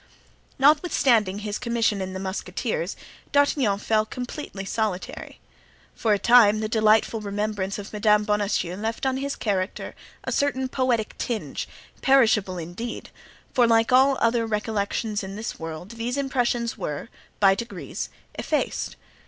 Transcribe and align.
Notwithstanding 0.57 1.37
his 1.39 1.59
commission 1.59 2.01
in 2.01 2.13
the 2.13 2.19
musketeers, 2.19 2.95
D'Artagnan 3.31 3.77
felt 3.77 4.09
completely 4.09 4.65
solitary. 4.65 5.39
For 5.93 6.11
a 6.11 6.17
time 6.17 6.59
the 6.59 6.67
delightful 6.67 7.21
remembrance 7.21 7.77
of 7.77 7.93
Madame 7.93 8.25
Bonancieux 8.25 8.75
left 8.75 9.05
on 9.05 9.17
his 9.17 9.35
character 9.35 9.93
a 10.23 10.31
certain 10.31 10.67
poetic 10.69 11.15
tinge, 11.19 11.67
perishable 12.01 12.57
indeed; 12.57 13.11
for 13.53 13.67
like 13.67 13.91
all 13.91 14.17
other 14.19 14.47
recollections 14.47 15.23
in 15.23 15.35
this 15.35 15.59
world, 15.59 15.89
these 15.91 16.17
impressions 16.17 16.75
were, 16.75 17.07
by 17.39 17.53
degrees, 17.53 18.09
effaced. 18.33 18.95